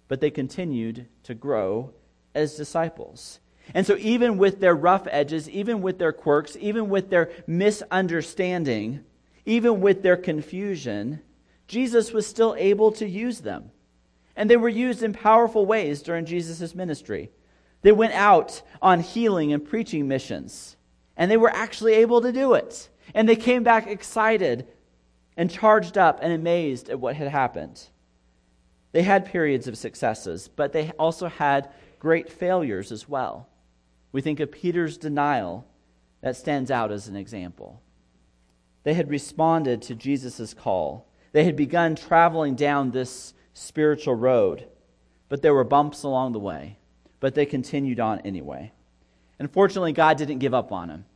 But 0.08 0.20
they 0.20 0.30
continued 0.30 1.06
to 1.24 1.34
grow 1.34 1.92
as 2.34 2.56
disciples. 2.56 3.40
And 3.72 3.86
so, 3.86 3.96
even 3.98 4.36
with 4.36 4.60
their 4.60 4.74
rough 4.74 5.06
edges, 5.10 5.48
even 5.48 5.80
with 5.80 5.98
their 5.98 6.12
quirks, 6.12 6.56
even 6.60 6.88
with 6.90 7.08
their 7.08 7.30
misunderstanding, 7.46 9.04
even 9.46 9.80
with 9.80 10.02
their 10.02 10.16
confusion, 10.16 11.20
Jesus 11.66 12.12
was 12.12 12.26
still 12.26 12.54
able 12.58 12.92
to 12.92 13.08
use 13.08 13.40
them. 13.40 13.70
And 14.36 14.50
they 14.50 14.56
were 14.56 14.68
used 14.68 15.02
in 15.02 15.12
powerful 15.12 15.64
ways 15.64 16.02
during 16.02 16.26
Jesus' 16.26 16.74
ministry. 16.74 17.30
They 17.84 17.92
went 17.92 18.14
out 18.14 18.62
on 18.80 19.00
healing 19.00 19.52
and 19.52 19.62
preaching 19.62 20.08
missions, 20.08 20.78
and 21.18 21.30
they 21.30 21.36
were 21.36 21.50
actually 21.50 21.92
able 21.92 22.22
to 22.22 22.32
do 22.32 22.54
it. 22.54 22.88
And 23.14 23.28
they 23.28 23.36
came 23.36 23.62
back 23.62 23.86
excited 23.86 24.66
and 25.36 25.50
charged 25.50 25.98
up 25.98 26.18
and 26.22 26.32
amazed 26.32 26.88
at 26.88 26.98
what 26.98 27.14
had 27.14 27.28
happened. 27.28 27.90
They 28.92 29.02
had 29.02 29.26
periods 29.26 29.68
of 29.68 29.76
successes, 29.76 30.48
but 30.48 30.72
they 30.72 30.92
also 30.92 31.28
had 31.28 31.72
great 31.98 32.32
failures 32.32 32.90
as 32.90 33.06
well. 33.06 33.50
We 34.12 34.22
think 34.22 34.40
of 34.40 34.50
Peter's 34.50 34.96
denial 34.96 35.66
that 36.22 36.36
stands 36.36 36.70
out 36.70 36.90
as 36.90 37.06
an 37.06 37.16
example. 37.16 37.82
They 38.84 38.94
had 38.94 39.10
responded 39.10 39.82
to 39.82 39.94
Jesus' 39.94 40.54
call. 40.54 41.06
They 41.32 41.44
had 41.44 41.54
begun 41.54 41.96
traveling 41.96 42.54
down 42.54 42.92
this 42.92 43.34
spiritual 43.52 44.14
road, 44.14 44.68
but 45.28 45.42
there 45.42 45.52
were 45.52 45.64
bumps 45.64 46.02
along 46.02 46.32
the 46.32 46.40
way 46.40 46.78
but 47.24 47.34
they 47.34 47.46
continued 47.46 48.00
on 48.00 48.20
anyway. 48.20 48.70
Unfortunately, 49.38 49.94
God 49.94 50.18
didn't 50.18 50.40
give 50.40 50.52
up 50.52 50.72
on 50.72 50.88
them. 50.88 51.06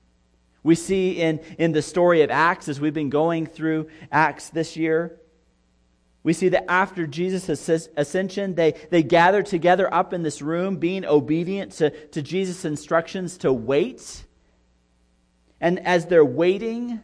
We 0.62 0.74
see 0.74 1.20
in, 1.20 1.40
in 1.58 1.72
the 1.72 1.82
story 1.82 2.22
of 2.22 2.30
Acts, 2.30 2.66
as 2.66 2.80
we've 2.80 2.94
been 2.94 3.10
going 3.10 3.44
through 3.44 3.90
Acts 4.10 4.48
this 4.48 4.74
year, 4.74 5.20
we 6.22 6.32
see 6.32 6.48
that 6.48 6.70
after 6.70 7.06
Jesus' 7.06 7.90
ascension, 7.94 8.54
they, 8.54 8.72
they 8.88 9.02
gather 9.02 9.42
together 9.42 9.92
up 9.92 10.14
in 10.14 10.22
this 10.22 10.40
room, 10.40 10.78
being 10.78 11.04
obedient 11.04 11.72
to, 11.72 11.90
to 11.90 12.22
Jesus' 12.22 12.64
instructions 12.64 13.36
to 13.36 13.52
wait. 13.52 14.24
And 15.60 15.78
as 15.86 16.06
they're 16.06 16.24
waiting, 16.24 17.02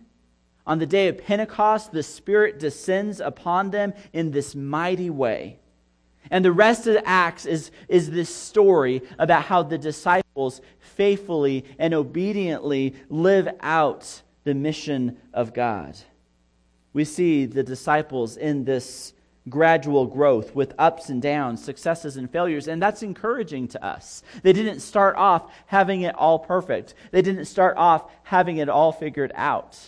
on 0.67 0.79
the 0.79 0.87
day 0.87 1.09
of 1.09 1.19
Pentecost, 1.19 1.93
the 1.93 2.03
Spirit 2.03 2.59
descends 2.59 3.21
upon 3.21 3.71
them 3.71 3.93
in 4.15 4.31
this 4.31 4.55
mighty 4.55 5.11
way. 5.11 5.59
And 6.31 6.45
the 6.45 6.53
rest 6.53 6.87
of 6.87 7.03
Acts 7.05 7.47
is, 7.47 7.71
is 7.89 8.11
this 8.11 8.35
story 8.35 9.03
about 9.19 9.45
how 9.45 9.63
the 9.63 9.79
disciples 9.79 10.61
faithfully 10.79 11.65
and 11.79 11.95
obediently 11.95 12.95
live 13.09 13.49
out 13.61 14.23
the 14.45 14.55
mission 14.55 15.19
of 15.33 15.53
God. 15.53 15.97
We 16.93 17.05
see 17.05 17.47
the 17.47 17.63
disciples 17.63 18.37
in 18.37 18.65
this 18.65 19.13
gradual 19.49 20.07
growth 20.07 20.55
with 20.55 20.75
ups 20.79 21.09
and 21.11 21.21
downs, 21.21 21.63
successes 21.63 22.17
and 22.17 22.31
failures, 22.31 22.69
and 22.69 22.81
that's 22.81 23.03
encouraging 23.03 23.69
to 23.69 23.85
us. 23.85 24.23
They 24.43 24.53
didn't 24.53 24.81
start 24.81 25.17
off 25.17 25.53
having 25.67 26.03
it 26.03 26.15
all 26.15 26.39
perfect, 26.39 26.95
they 27.11 27.23
didn't 27.23 27.47
start 27.47 27.77
off 27.77 28.11
having 28.23 28.59
it 28.59 28.69
all 28.69 28.93
figured 28.93 29.33
out. 29.35 29.79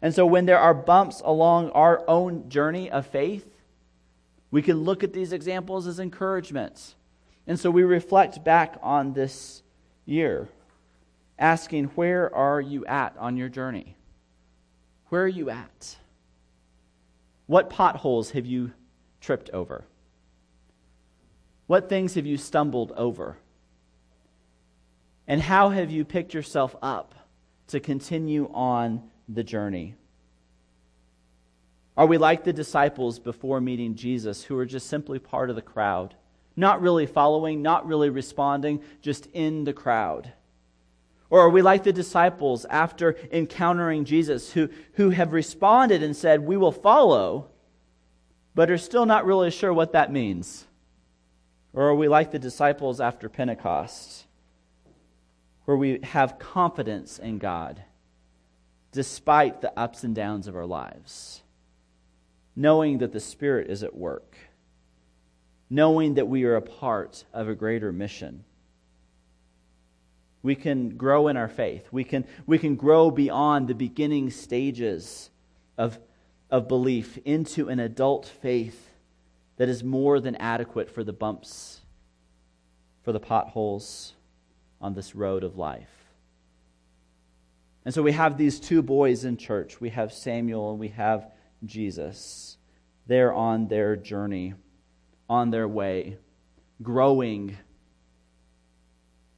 And 0.00 0.12
so 0.12 0.26
when 0.26 0.46
there 0.46 0.58
are 0.58 0.74
bumps 0.74 1.22
along 1.24 1.70
our 1.70 2.02
own 2.08 2.48
journey 2.48 2.90
of 2.90 3.06
faith, 3.06 3.51
we 4.52 4.62
can 4.62 4.84
look 4.84 5.02
at 5.02 5.12
these 5.12 5.32
examples 5.32 5.88
as 5.88 5.98
encouragements. 5.98 6.94
And 7.48 7.58
so 7.58 7.70
we 7.70 7.82
reflect 7.82 8.44
back 8.44 8.78
on 8.82 9.14
this 9.14 9.62
year, 10.04 10.48
asking, 11.38 11.86
Where 11.86 12.32
are 12.32 12.60
you 12.60 12.86
at 12.86 13.16
on 13.18 13.36
your 13.36 13.48
journey? 13.48 13.96
Where 15.08 15.22
are 15.22 15.28
you 15.28 15.50
at? 15.50 15.96
What 17.46 17.70
potholes 17.70 18.30
have 18.32 18.46
you 18.46 18.72
tripped 19.20 19.50
over? 19.50 19.84
What 21.66 21.88
things 21.88 22.14
have 22.14 22.26
you 22.26 22.36
stumbled 22.36 22.92
over? 22.92 23.38
And 25.26 25.40
how 25.40 25.70
have 25.70 25.90
you 25.90 26.04
picked 26.04 26.34
yourself 26.34 26.76
up 26.82 27.14
to 27.68 27.80
continue 27.80 28.50
on 28.52 29.02
the 29.28 29.42
journey? 29.42 29.94
Are 31.96 32.06
we 32.06 32.18
like 32.18 32.44
the 32.44 32.52
disciples 32.52 33.18
before 33.18 33.60
meeting 33.60 33.94
Jesus 33.94 34.44
who 34.44 34.56
are 34.56 34.64
just 34.64 34.86
simply 34.86 35.18
part 35.18 35.50
of 35.50 35.56
the 35.56 35.62
crowd? 35.62 36.14
Not 36.56 36.80
really 36.80 37.06
following, 37.06 37.62
not 37.62 37.86
really 37.86 38.08
responding, 38.08 38.82
just 39.00 39.26
in 39.26 39.64
the 39.64 39.72
crowd? 39.72 40.32
Or 41.28 41.40
are 41.40 41.50
we 41.50 41.62
like 41.62 41.82
the 41.84 41.92
disciples 41.92 42.66
after 42.66 43.16
encountering 43.30 44.04
Jesus 44.04 44.52
who, 44.52 44.68
who 44.94 45.10
have 45.10 45.32
responded 45.32 46.02
and 46.02 46.14
said, 46.14 46.40
We 46.40 46.56
will 46.56 46.72
follow, 46.72 47.48
but 48.54 48.70
are 48.70 48.78
still 48.78 49.06
not 49.06 49.24
really 49.24 49.50
sure 49.50 49.72
what 49.72 49.92
that 49.92 50.12
means? 50.12 50.66
Or 51.72 51.84
are 51.84 51.94
we 51.94 52.08
like 52.08 52.32
the 52.32 52.38
disciples 52.38 53.00
after 53.00 53.30
Pentecost, 53.30 54.26
where 55.64 55.76
we 55.76 56.00
have 56.02 56.38
confidence 56.38 57.18
in 57.18 57.38
God 57.38 57.82
despite 58.92 59.62
the 59.62 59.78
ups 59.78 60.04
and 60.04 60.14
downs 60.14 60.48
of 60.48 60.56
our 60.56 60.66
lives? 60.66 61.41
Knowing 62.54 62.98
that 62.98 63.12
the 63.12 63.20
Spirit 63.20 63.70
is 63.70 63.82
at 63.82 63.94
work, 63.94 64.36
knowing 65.70 66.14
that 66.14 66.28
we 66.28 66.44
are 66.44 66.56
a 66.56 66.62
part 66.62 67.24
of 67.32 67.48
a 67.48 67.54
greater 67.54 67.92
mission. 67.92 68.44
We 70.42 70.54
can 70.54 70.96
grow 70.96 71.28
in 71.28 71.36
our 71.36 71.48
faith. 71.48 71.88
We 71.92 72.04
can, 72.04 72.24
we 72.46 72.58
can 72.58 72.74
grow 72.74 73.10
beyond 73.10 73.68
the 73.68 73.74
beginning 73.74 74.30
stages 74.30 75.30
of, 75.78 75.98
of 76.50 76.68
belief 76.68 77.18
into 77.24 77.68
an 77.68 77.78
adult 77.78 78.26
faith 78.26 78.90
that 79.56 79.68
is 79.68 79.84
more 79.84 80.20
than 80.20 80.34
adequate 80.36 80.90
for 80.90 81.04
the 81.04 81.12
bumps, 81.12 81.80
for 83.02 83.12
the 83.12 83.20
potholes 83.20 84.14
on 84.80 84.94
this 84.94 85.14
road 85.14 85.44
of 85.44 85.56
life. 85.56 85.88
And 87.84 87.94
so 87.94 88.02
we 88.02 88.12
have 88.12 88.36
these 88.36 88.60
two 88.60 88.82
boys 88.82 89.24
in 89.24 89.36
church. 89.36 89.80
We 89.80 89.90
have 89.90 90.12
Samuel 90.12 90.70
and 90.70 90.80
we 90.80 90.88
have 90.88 91.30
Jesus. 91.64 92.56
They're 93.06 93.32
on 93.32 93.68
their 93.68 93.96
journey, 93.96 94.54
on 95.28 95.50
their 95.50 95.68
way, 95.68 96.18
growing, 96.82 97.56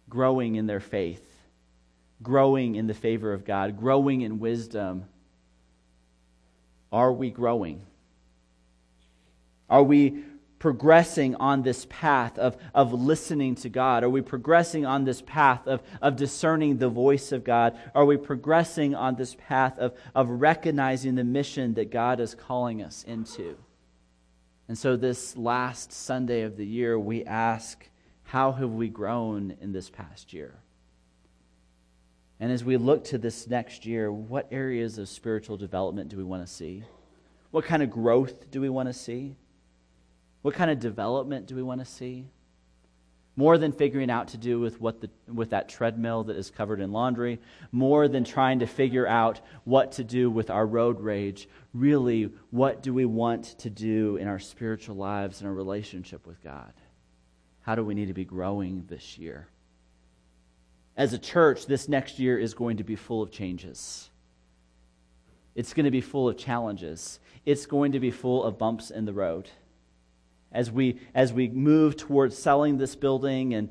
growing 0.09 0.57
in 0.57 0.67
their 0.67 0.81
faith, 0.81 1.25
growing 2.23 2.75
in 2.75 2.87
the 2.87 2.95
favor 2.95 3.33
of 3.33 3.45
God, 3.45 3.77
growing 3.77 4.21
in 4.21 4.39
wisdom. 4.39 5.05
Are 6.93 7.13
we 7.13 7.31
growing? 7.31 7.83
Are 9.69 9.83
we 9.83 10.25
progressing 10.64 11.35
on 11.35 11.61
this 11.61 11.87
path 11.90 12.38
of, 12.38 12.57
of 12.74 12.94
listening 12.94 13.55
to 13.55 13.68
God? 13.68 14.03
Are 14.03 14.09
we 14.09 14.22
progressing 14.22 14.87
on 14.87 15.05
this 15.05 15.20
path 15.20 15.66
of, 15.66 15.83
of 16.00 16.16
discerning 16.16 16.79
the 16.79 16.88
voice 16.88 17.33
of 17.33 17.44
God? 17.44 17.79
Are 17.94 18.07
we 18.07 18.16
progressing 18.16 18.94
on 18.94 19.14
this 19.14 19.37
path 19.46 19.79
of, 19.79 19.92
of 20.14 20.31
recognizing 20.31 21.16
the 21.16 21.22
mission 21.22 21.74
that 21.74 21.90
God 21.90 22.18
is 22.18 22.35
calling 22.35 22.83
us 22.83 23.05
into? 23.07 23.59
And 24.66 24.79
so, 24.79 24.96
this 24.96 25.37
last 25.37 25.92
Sunday 25.92 26.44
of 26.44 26.57
the 26.57 26.64
year, 26.64 26.98
we 26.98 27.27
ask, 27.27 27.87
How 28.22 28.53
have 28.53 28.70
we 28.70 28.88
grown 28.88 29.59
in 29.61 29.72
this 29.72 29.90
past 29.90 30.33
year? 30.33 30.55
And 32.40 32.50
as 32.50 32.64
we 32.64 32.79
look 32.79 33.05
to 33.09 33.18
this 33.18 33.46
next 33.46 33.85
year, 33.85 34.11
what 34.11 34.48
areas 34.50 34.96
of 34.96 35.11
spiritual 35.11 35.59
development 35.59 36.09
do 36.09 36.16
we 36.16 36.24
want 36.24 36.46
to 36.46 36.50
see? 36.50 36.85
What 37.50 37.66
kind 37.66 37.83
of 37.83 37.90
growth 37.90 38.50
do 38.50 38.62
we 38.62 38.70
want 38.70 38.88
to 38.88 38.94
see? 38.94 39.37
What 40.44 40.54
kind 40.54 40.70
of 40.70 40.78
development 40.78 41.46
do 41.46 41.57
we 41.57 41.62
want 41.62 41.80
to 41.80 41.87
see? 41.87 42.26
More 43.35 43.57
than 43.57 43.72
figuring 43.72 44.11
out 44.11 44.28
to 44.28 44.37
do 44.37 44.61
with 44.61 44.78
what 44.78 45.00
the, 45.00 45.09
with 45.26 45.48
that 45.50 45.70
treadmill 45.70 46.24
that 46.24 46.37
is 46.37 46.50
covered 46.50 46.80
in 46.80 46.92
laundry, 46.92 47.40
more 47.72 48.09
than 48.09 48.24
trying 48.24 48.59
to 48.59 48.66
figure 48.66 49.07
out 49.07 49.40
what 49.64 49.92
to 49.92 50.04
do 50.04 50.30
with 50.30 50.50
our 50.50 50.66
road 50.66 51.00
rage, 51.00 51.48
really, 51.72 52.30
what 52.50 52.83
do 52.83 52.92
we 52.92 53.07
want 53.07 53.59
to 53.61 53.70
do 53.70 54.18
in 54.18 54.28
our 54.28 54.38
spiritual 54.38 54.96
lives 54.96 55.40
and 55.40 55.48
our 55.48 55.54
relationship 55.54 56.26
with 56.26 56.44
God? 56.44 56.74
How 57.62 57.74
do 57.74 57.83
we 57.83 57.94
need 57.94 58.09
to 58.09 58.12
be 58.12 58.26
growing 58.26 58.85
this 58.87 59.16
year? 59.16 59.48
As 60.94 61.14
a 61.14 61.18
church, 61.18 61.64
this 61.64 61.88
next 61.88 62.18
year 62.18 62.38
is 62.38 62.52
going 62.52 62.76
to 62.76 62.85
be 62.85 62.96
full 62.96 63.22
of 63.22 63.30
changes. 63.30 64.11
It's 65.54 65.72
going 65.72 65.85
to 65.85 65.90
be 65.90 66.02
full 66.02 66.28
of 66.28 66.37
challenges. 66.37 67.18
It's 67.46 67.64
going 67.64 67.92
to 67.92 67.98
be 67.98 68.11
full 68.11 68.44
of 68.44 68.59
bumps 68.59 68.90
in 68.90 69.07
the 69.07 69.14
road 69.14 69.48
as 70.55 70.71
we, 70.71 71.01
as 71.14 71.33
we 71.33 71.49
move 71.49 71.97
towards 71.97 72.38
selling 72.38 72.79
this 72.79 72.95
building 72.95 73.53
and, 73.55 73.69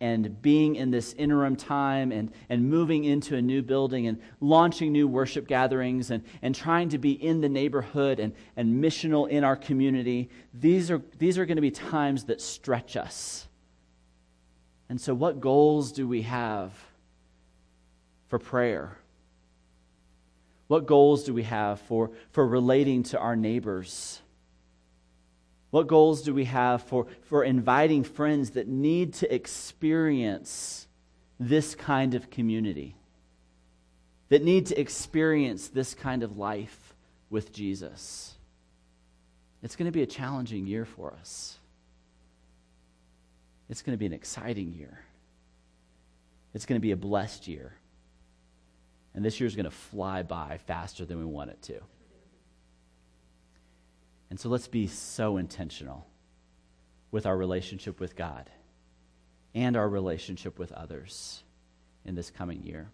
and 0.00 0.40
being 0.42 0.74
in 0.74 0.90
this 0.90 1.12
interim 1.12 1.54
time 1.54 2.10
and, 2.10 2.32
and 2.48 2.68
moving 2.68 3.04
into 3.04 3.36
a 3.36 3.42
new 3.42 3.62
building 3.62 4.06
and 4.06 4.20
launching 4.40 4.90
new 4.90 5.06
worship 5.06 5.46
gatherings 5.46 6.10
and, 6.10 6.24
and 6.40 6.54
trying 6.54 6.88
to 6.88 6.98
be 6.98 7.12
in 7.12 7.42
the 7.42 7.48
neighborhood 7.48 8.18
and, 8.18 8.32
and 8.56 8.82
missional 8.82 9.28
in 9.28 9.44
our 9.44 9.54
community, 9.54 10.30
these 10.54 10.90
are, 10.90 11.02
these 11.18 11.38
are 11.38 11.46
going 11.46 11.56
to 11.56 11.62
be 11.62 11.70
times 11.70 12.24
that 12.24 12.40
stretch 12.40 12.96
us. 12.96 13.46
And 14.88 15.00
so, 15.00 15.14
what 15.14 15.40
goals 15.40 15.92
do 15.92 16.08
we 16.08 16.22
have 16.22 16.72
for 18.28 18.38
prayer? 18.38 18.96
What 20.66 20.86
goals 20.86 21.24
do 21.24 21.34
we 21.34 21.42
have 21.42 21.80
for, 21.82 22.10
for 22.30 22.46
relating 22.46 23.02
to 23.04 23.18
our 23.18 23.36
neighbors? 23.36 24.21
What 25.72 25.86
goals 25.86 26.20
do 26.20 26.34
we 26.34 26.44
have 26.44 26.82
for, 26.82 27.06
for 27.22 27.44
inviting 27.44 28.04
friends 28.04 28.50
that 28.50 28.68
need 28.68 29.14
to 29.14 29.34
experience 29.34 30.86
this 31.40 31.74
kind 31.74 32.14
of 32.14 32.28
community, 32.28 32.94
that 34.28 34.44
need 34.44 34.66
to 34.66 34.78
experience 34.78 35.68
this 35.68 35.94
kind 35.94 36.22
of 36.22 36.36
life 36.36 36.94
with 37.30 37.54
Jesus? 37.54 38.34
It's 39.62 39.74
going 39.74 39.86
to 39.86 39.92
be 39.92 40.02
a 40.02 40.06
challenging 40.06 40.66
year 40.66 40.84
for 40.84 41.14
us. 41.18 41.56
It's 43.70 43.80
going 43.80 43.94
to 43.94 43.98
be 43.98 44.04
an 44.04 44.12
exciting 44.12 44.74
year. 44.74 44.98
It's 46.52 46.66
going 46.66 46.78
to 46.78 46.82
be 46.82 46.92
a 46.92 46.96
blessed 46.98 47.48
year. 47.48 47.72
And 49.14 49.24
this 49.24 49.40
year 49.40 49.46
is 49.46 49.56
going 49.56 49.64
to 49.64 49.70
fly 49.70 50.22
by 50.22 50.58
faster 50.66 51.06
than 51.06 51.18
we 51.18 51.24
want 51.24 51.48
it 51.48 51.62
to. 51.62 51.80
And 54.32 54.40
so 54.40 54.48
let's 54.48 54.66
be 54.66 54.86
so 54.86 55.36
intentional 55.36 56.06
with 57.10 57.26
our 57.26 57.36
relationship 57.36 58.00
with 58.00 58.16
God 58.16 58.48
and 59.54 59.76
our 59.76 59.86
relationship 59.86 60.58
with 60.58 60.72
others 60.72 61.42
in 62.06 62.14
this 62.14 62.30
coming 62.30 62.62
year. 62.62 62.88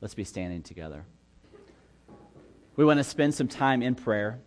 Let's 0.00 0.14
be 0.14 0.24
standing 0.24 0.62
together. 0.62 1.04
We 2.74 2.86
want 2.86 3.00
to 3.00 3.04
spend 3.04 3.34
some 3.34 3.48
time 3.48 3.82
in 3.82 3.94
prayer 3.94 4.38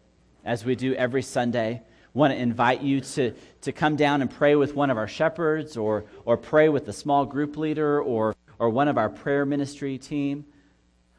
as 0.44 0.66
we 0.66 0.76
do 0.76 0.96
every 0.96 1.22
Sunday. 1.22 1.84
Want 2.16 2.34
to 2.34 2.40
invite 2.40 2.82
you 2.82 3.00
to, 3.00 3.36
to 3.62 3.72
come 3.72 3.96
down 3.96 4.24
and 4.24 4.32
pray 4.32 4.56
with 4.56 4.74
one 4.74 4.90
of 4.90 4.98
our 4.98 5.08
shepherds 5.08 5.78
or, 5.78 6.06
or 6.26 6.38
pray 6.38 6.70
with 6.70 6.88
a 6.88 6.94
small 6.94 7.24
group 7.24 7.56
leader 7.56 8.02
or, 8.02 8.36
or 8.58 8.72
one 8.72 8.88
of 8.88 8.98
our 8.98 9.12
prayer 9.12 9.46
ministry 9.46 10.00
team. 10.00 10.46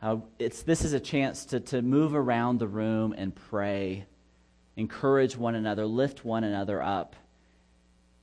uh, 0.03 0.17
it's, 0.41 0.65
this 0.65 0.85
is 0.85 0.95
a 0.95 1.01
chance 1.01 1.45
to, 1.45 1.61
to 1.61 1.81
move 1.81 2.13
around 2.13 2.59
the 2.59 2.67
room 2.67 3.15
and 3.17 3.33
pray, 3.37 4.07
encourage 4.77 5.37
one 5.37 5.55
another, 5.55 5.87
lift 5.87 6.25
one 6.25 6.45
another 6.45 6.83
up. 6.83 7.17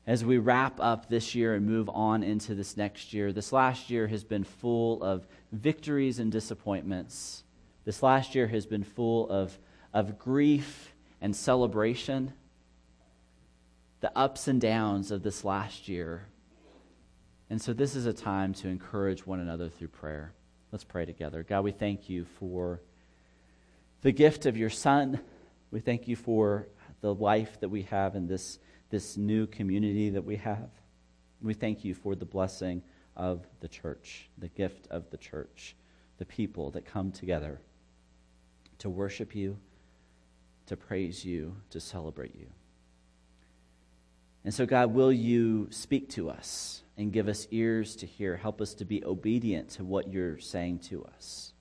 As 0.07 0.25
we 0.25 0.37
wrap 0.37 0.79
up 0.79 1.09
this 1.09 1.35
year 1.35 1.53
and 1.53 1.65
move 1.65 1.89
on 1.89 2.23
into 2.23 2.55
this 2.55 2.75
next 2.75 3.13
year, 3.13 3.31
this 3.31 3.53
last 3.53 3.89
year 3.89 4.07
has 4.07 4.23
been 4.23 4.43
full 4.43 5.01
of 5.03 5.27
victories 5.51 6.19
and 6.19 6.31
disappointments. 6.31 7.43
This 7.85 8.01
last 8.01 8.35
year 8.35 8.47
has 8.47 8.65
been 8.65 8.83
full 8.83 9.29
of, 9.29 9.57
of 9.93 10.17
grief 10.17 10.93
and 11.21 11.35
celebration. 11.35 12.33
The 14.01 14.15
ups 14.17 14.47
and 14.47 14.59
downs 14.59 15.11
of 15.11 15.21
this 15.21 15.45
last 15.45 15.87
year. 15.87 16.25
And 17.49 17.61
so, 17.61 17.73
this 17.73 17.95
is 17.95 18.05
a 18.05 18.13
time 18.13 18.53
to 18.55 18.69
encourage 18.69 19.27
one 19.27 19.39
another 19.39 19.69
through 19.69 19.89
prayer. 19.89 20.33
Let's 20.71 20.85
pray 20.85 21.05
together. 21.05 21.43
God, 21.43 21.63
we 21.63 21.71
thank 21.71 22.09
you 22.09 22.25
for 22.39 22.79
the 24.01 24.11
gift 24.11 24.45
of 24.45 24.57
your 24.57 24.69
Son. 24.69 25.19
We 25.71 25.79
thank 25.79 26.07
you 26.07 26.15
for 26.15 26.67
the 27.01 27.13
life 27.13 27.59
that 27.61 27.69
we 27.69 27.83
have 27.83 28.15
in 28.15 28.27
this, 28.27 28.59
this 28.89 29.17
new 29.17 29.47
community 29.47 30.09
that 30.11 30.23
we 30.23 30.35
have. 30.37 30.69
We 31.41 31.53
thank 31.53 31.83
you 31.83 31.95
for 31.95 32.13
the 32.13 32.25
blessing 32.25 32.83
of 33.15 33.45
the 33.61 33.67
church, 33.67 34.29
the 34.37 34.49
gift 34.49 34.87
of 34.91 35.09
the 35.09 35.17
church, 35.17 35.75
the 36.17 36.25
people 36.25 36.71
that 36.71 36.85
come 36.85 37.11
together 37.11 37.59
to 38.79 38.89
worship 38.89 39.35
you, 39.35 39.57
to 40.67 40.77
praise 40.77 41.25
you, 41.25 41.55
to 41.71 41.79
celebrate 41.79 42.35
you. 42.35 42.47
And 44.43 44.53
so, 44.53 44.65
God, 44.65 44.93
will 44.93 45.11
you 45.11 45.67
speak 45.71 46.09
to 46.09 46.29
us? 46.29 46.81
and 47.01 47.11
give 47.11 47.27
us 47.27 47.47
ears 47.49 47.95
to 47.95 48.05
hear. 48.05 48.37
Help 48.37 48.61
us 48.61 48.75
to 48.75 48.85
be 48.85 49.03
obedient 49.03 49.69
to 49.69 49.83
what 49.83 50.11
you're 50.11 50.37
saying 50.37 50.77
to 50.77 51.03
us. 51.05 51.53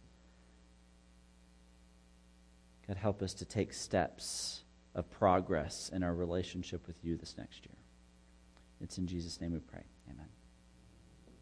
God, 2.91 2.97
help 2.97 3.23
us 3.23 3.35
to 3.35 3.45
take 3.45 3.73
steps 3.73 4.63
of 4.97 5.09
progress 5.13 5.93
in 5.95 6.03
our 6.03 6.13
relationship 6.13 6.89
with 6.89 7.05
you 7.05 7.17
this 7.17 7.37
next 7.39 7.65
year. 7.65 7.77
It's 8.81 8.99
in 8.99 9.07
Jesus' 9.07 9.41
name 9.41 9.53
we 9.53 9.61
pray. 9.61 9.85